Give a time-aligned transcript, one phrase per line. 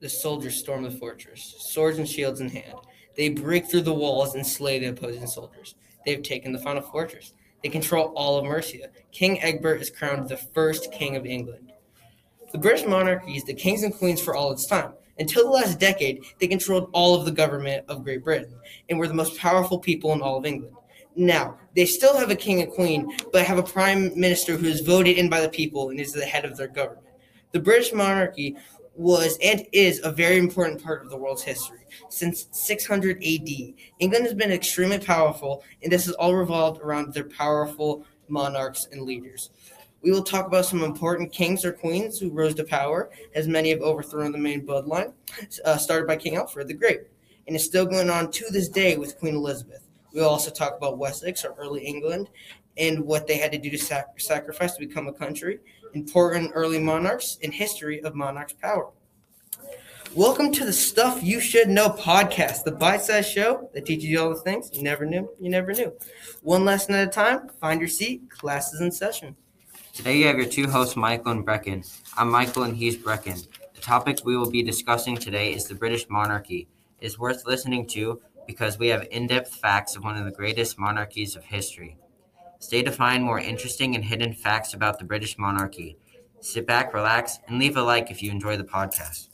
[0.00, 2.78] the soldiers storm the fortress, swords and shields in hand.
[3.16, 5.74] They break through the walls and slay the opposing soldiers.
[6.04, 7.32] They have taken the final fortress.
[7.62, 8.88] They control all of Mercia.
[9.12, 11.72] King Egbert is crowned the first king of England.
[12.52, 14.92] The British monarchy is the kings and queens for all its time.
[15.18, 18.54] Until the last decade, they controlled all of the government of Great Britain
[18.88, 20.76] and were the most powerful people in all of England.
[21.16, 24.80] Now, they still have a king and queen, but have a prime minister who is
[24.80, 27.06] voted in by the people and is the head of their government.
[27.52, 28.56] The British monarchy
[28.96, 31.80] was and is a very important part of the world's history.
[32.08, 33.48] Since 600 AD,
[33.98, 39.02] England has been extremely powerful, and this has all revolved around their powerful monarchs and
[39.02, 39.50] leaders.
[40.02, 43.70] We will talk about some important kings or queens who rose to power, as many
[43.70, 45.14] have overthrown the main bloodline,
[45.64, 47.02] uh, started by King Alfred the Great,
[47.46, 49.88] and is still going on to this day with Queen Elizabeth.
[50.12, 52.28] We'll also talk about Wessex or early England
[52.76, 55.58] and what they had to do to sac- sacrifice to become a country,
[55.94, 58.90] important early monarchs, and history of monarchs' power.
[60.14, 64.20] Welcome to the Stuff You Should Know podcast, the bite sized show that teaches you
[64.20, 65.92] all the things you never knew you never knew.
[66.42, 69.36] One lesson at a time, find your seat, classes in session.
[69.92, 71.88] Today you have your two hosts, Michael and Brecken.
[72.16, 73.46] I'm Michael and he's Brecken.
[73.74, 76.68] The topic we will be discussing today is the British monarchy.
[77.00, 80.30] It is worth listening to because we have in depth facts of one of the
[80.30, 81.96] greatest monarchies of history.
[82.64, 85.98] Stay to find more interesting and hidden facts about the British monarchy.
[86.40, 89.28] Sit back, relax, and leave a like if you enjoy the podcast.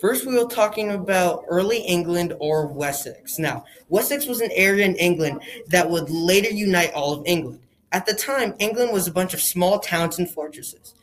[0.00, 3.38] First, we were talking about early England or Wessex.
[3.38, 7.60] Now, Wessex was an area in England that would later unite all of England.
[7.92, 10.94] At the time, England was a bunch of small towns and fortresses,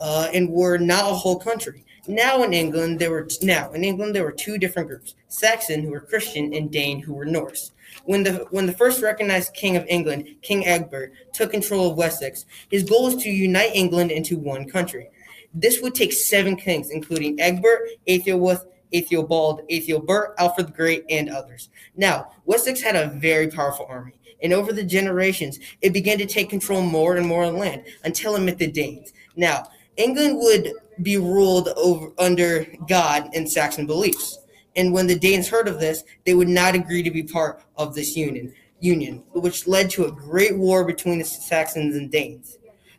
[0.00, 1.84] uh, and were not a whole country.
[2.08, 5.90] Now in England, there were now in England there were two different groups: Saxon, who
[5.90, 7.72] were Christian, and Dane, who were Norse.
[8.06, 12.46] When the when the first recognized king of England, King Egbert, took control of Wessex,
[12.70, 15.10] his goal was to unite England into one country.
[15.52, 21.68] This would take seven kings, including Egbert, Aethelwulf, Aethelbald, Aethelbert, Alfred the Great, and others.
[21.94, 26.48] Now, Wessex had a very powerful army, and over the generations, it began to take
[26.48, 29.12] control more and more land until it met the Danes.
[29.36, 29.68] Now,
[29.98, 30.72] England would
[31.02, 34.38] be ruled over under God and Saxon beliefs.
[34.76, 37.94] And when the Danes heard of this, they would not agree to be part of
[37.94, 42.58] this union, union, which led to a great war between the Saxons and Danes.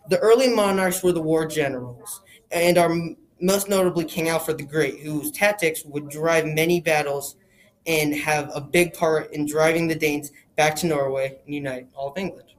[0.09, 2.21] The early monarchs were the war generals,
[2.51, 2.93] and are
[3.41, 7.35] most notably King Alfred the Great, whose tactics would drive many battles
[7.85, 12.11] and have a big part in driving the Danes back to Norway and unite all
[12.11, 12.49] of England.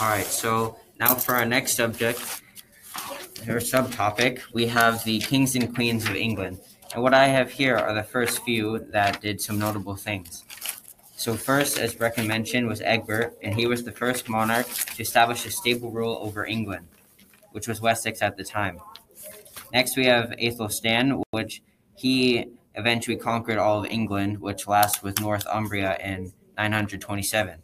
[0.00, 2.42] All right, so now for our next subject,
[3.48, 6.60] or subtopic, we have the kings and queens of England.
[6.94, 10.44] And what I have here are the first few that did some notable things.
[11.16, 15.46] So first, as Brecken mentioned, was Egbert, and he was the first monarch to establish
[15.46, 16.88] a stable rule over England,
[17.52, 18.80] which was Wessex at the time.
[19.72, 21.62] Next, we have Aethelstan, which
[21.94, 27.62] he eventually conquered all of England, which last with Northumbria in 927.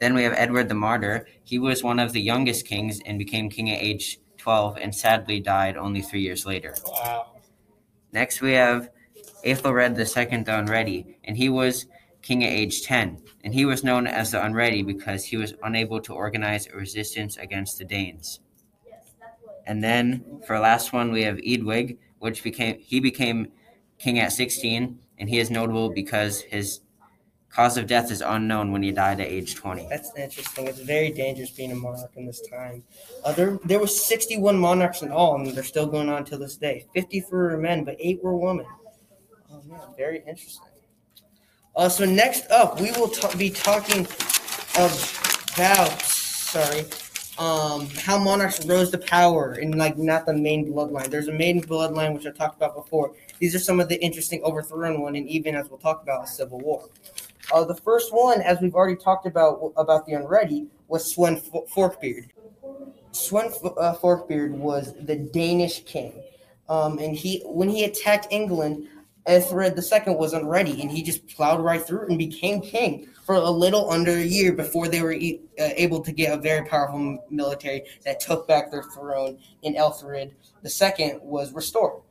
[0.00, 1.26] Then we have Edward the Martyr.
[1.44, 5.40] He was one of the youngest kings and became king at age 12 and sadly
[5.40, 6.74] died only three years later.
[6.86, 7.32] Wow.
[8.12, 8.90] Next, we have
[9.44, 11.86] Ethelred II the Unready, and he was
[12.22, 13.22] king at age 10.
[13.44, 17.36] And he was known as the Unready because he was unable to organize a resistance
[17.36, 18.40] against the Danes.
[19.66, 23.48] And then for last one, we have Edwig, which became he became
[23.98, 26.80] king at 16, and he is notable because his
[27.50, 29.86] cause of death is unknown when he died at age 20.
[29.88, 30.66] That's interesting.
[30.66, 32.82] It's very dangerous being a monarch in this time.
[33.24, 36.56] Uh, there, there were 61 monarchs in all, and they're still going on to this
[36.56, 36.86] day.
[36.94, 38.66] 53 were men, but eight were women.
[39.50, 40.66] Oh man, very interesting.
[41.74, 44.06] Uh, so next up, we will ta- be talking
[44.74, 46.02] about
[46.56, 46.84] sorry,
[47.38, 51.08] um, how monarchs rose to power and like not the main bloodline.
[51.08, 53.12] There's a main bloodline which I talked about before.
[53.38, 56.26] These are some of the interesting overthrown one, and even as we'll talk about, a
[56.26, 56.88] civil war.
[57.52, 62.30] Uh, the first one, as we've already talked about about the unready, was Sweyn Forkbeard.
[63.12, 66.12] Sweyn uh, Forkbeard was the Danish king,
[66.68, 68.88] um, and he when he attacked England,
[69.26, 73.50] Ethelred II was unready, and he just plowed right through and became king for a
[73.50, 77.24] little under a year before they were e- uh, able to get a very powerful
[77.30, 80.32] military that took back their throne, and Ethelred
[80.64, 82.02] II was restored.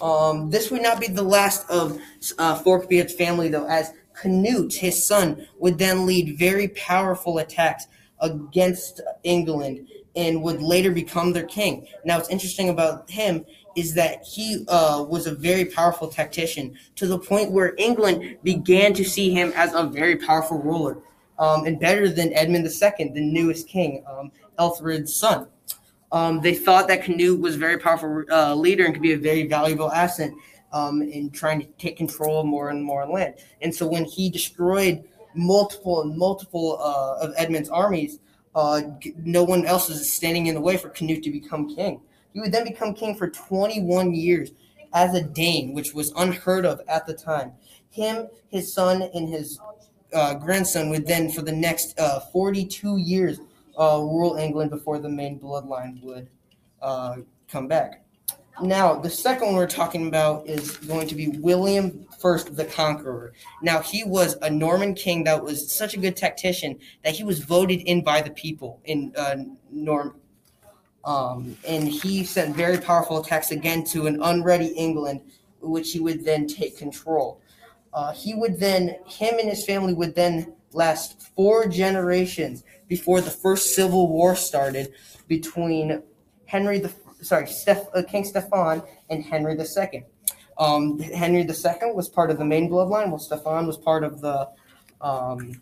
[0.00, 2.00] Um, this would not be the last of
[2.38, 7.86] uh, Forkbeard's family, though, as Canute, his son, would then lead very powerful attacks
[8.20, 11.86] against England and would later become their king.
[12.04, 13.44] Now, what's interesting about him
[13.76, 18.94] is that he uh, was a very powerful tactician to the point where England began
[18.94, 20.98] to see him as a very powerful ruler
[21.38, 25.48] um, and better than Edmund II, the newest king, um, Ethelred's son.
[26.12, 29.18] Um, they thought that Canute was a very powerful uh, leader and could be a
[29.18, 30.30] very valuable asset
[30.74, 33.36] um, in trying to take control of more and more land.
[33.62, 35.04] And so when he destroyed
[35.34, 38.18] multiple and multiple uh, of Edmund's armies,
[38.54, 38.82] uh,
[39.16, 42.00] no one else was standing in the way for Canute to become king.
[42.32, 44.50] He would then become king for 21 years
[44.92, 47.52] as a Dane, which was unheard of at the time.
[47.90, 49.60] Him, his son, and his
[50.12, 53.38] uh, grandson would then, for the next uh, 42 years,
[53.78, 56.28] uh, rule England before the main bloodline would
[56.82, 57.16] uh,
[57.48, 58.03] come back.
[58.62, 63.32] Now, the second one we're talking about is going to be William First the Conqueror.
[63.62, 67.40] Now, he was a Norman king that was such a good tactician that he was
[67.40, 69.36] voted in by the people in uh,
[69.70, 70.16] Norm.
[71.04, 75.20] Um, and he sent very powerful attacks again to an unready England,
[75.60, 77.40] which he would then take control.
[77.92, 83.30] Uh, he would then, him and his family would then last four generations before the
[83.30, 84.92] first civil war started
[85.28, 86.02] between
[86.46, 86.92] Henry the
[87.24, 90.04] sorry Steph, uh, King Stefan and Henry II.
[90.58, 94.48] Um, Henry II was part of the main bloodline, while Stefan was part of the
[95.00, 95.60] um,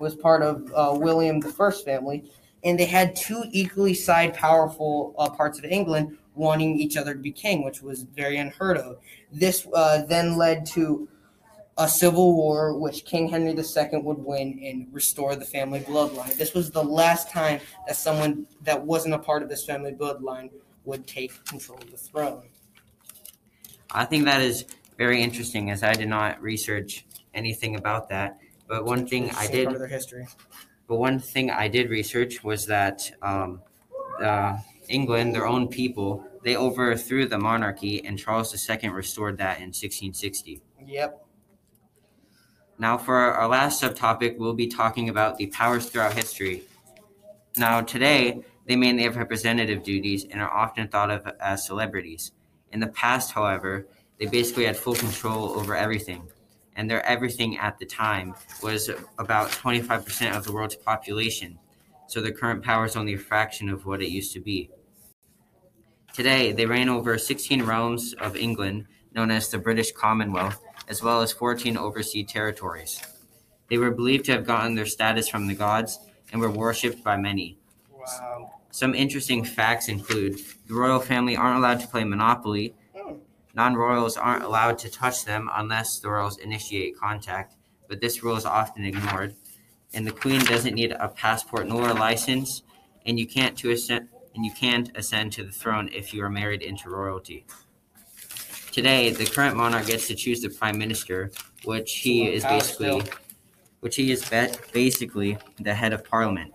[0.00, 2.30] was part of uh, William the First family,
[2.64, 7.20] and they had two equally side powerful uh, parts of England wanting each other to
[7.20, 8.98] be king, which was very unheard of.
[9.30, 11.08] This uh, then led to
[11.78, 16.36] a civil war, which King Henry II would win and restore the family bloodline.
[16.36, 20.50] This was the last time that someone that wasn't a part of this family bloodline
[20.84, 22.42] would take control of the throne.
[23.90, 24.66] I think that is
[24.96, 28.38] very interesting as I did not research anything about that.
[28.68, 30.28] But one thing I did part of their history.
[30.86, 33.62] But one thing I did research was that um,
[34.22, 39.68] uh, England, their own people, they overthrew the monarchy, and Charles II restored that in
[39.68, 40.60] 1660.
[40.86, 41.24] Yep.
[42.78, 46.62] Now, for our last subtopic, we'll be talking about the powers throughout history.
[47.56, 52.32] Now, today, they mainly have representative duties and are often thought of as celebrities.
[52.72, 53.86] In the past, however,
[54.18, 56.28] they basically had full control over everything,
[56.76, 61.58] and their everything at the time was about 25% of the world's population,
[62.06, 64.70] so their current power is only a fraction of what it used to be.
[66.12, 71.22] Today, they reign over 16 realms of England, known as the British Commonwealth, as well
[71.22, 73.00] as 14 overseas territories.
[73.68, 76.00] They were believed to have gotten their status from the gods
[76.32, 77.59] and were worshipped by many.
[78.70, 82.74] Some interesting facts include the royal family aren't allowed to play Monopoly,
[83.54, 87.56] non royals aren't allowed to touch them unless the royals initiate contact,
[87.88, 89.34] but this rule is often ignored.
[89.92, 92.62] And the queen doesn't need a passport nor a license,
[93.06, 96.30] and you can't to ascend and you can't ascend to the throne if you are
[96.30, 97.44] married into royalty.
[98.70, 101.32] Today, the current monarch gets to choose the prime minister,
[101.64, 103.02] which he is basically
[103.80, 106.52] which he is ba- basically the head of parliament.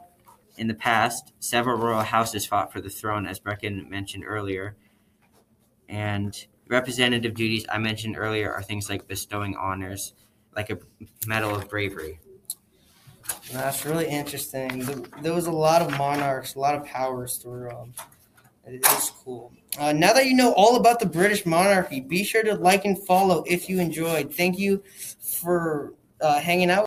[0.58, 4.76] In the past, several royal houses fought for the throne, as Brecken mentioned earlier.
[5.90, 6.36] And
[6.68, 10.14] representative duties I mentioned earlier are things like bestowing honors,
[10.56, 10.80] like a
[11.28, 12.20] Medal of Bravery.
[13.52, 14.80] That's really interesting.
[15.22, 17.94] There, was a lot of monarchs, a lot of powers through um,
[18.66, 19.52] It is cool.
[19.78, 22.98] Uh, now that you know all about the British monarchy, be sure to like and
[23.06, 24.34] follow if you enjoyed.
[24.34, 24.84] Thank you
[25.20, 26.84] for uh, hanging out.